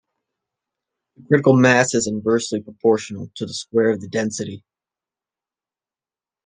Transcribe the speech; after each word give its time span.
The 1.15 1.27
critical 1.27 1.55
mass 1.55 1.93
is 1.93 2.07
inversely 2.07 2.59
proportional 2.63 3.29
to 3.35 3.45
the 3.45 3.53
square 3.53 3.91
of 3.91 4.01
the 4.01 4.07
density. 4.07 4.63